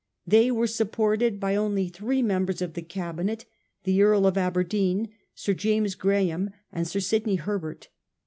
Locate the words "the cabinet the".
2.73-4.01